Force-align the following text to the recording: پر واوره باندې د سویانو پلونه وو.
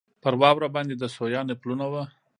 پر 0.23 0.33
واوره 0.41 0.69
باندې 0.75 0.93
د 0.97 1.03
سویانو 1.15 1.59
پلونه 1.61 1.85
وو. 1.91 2.03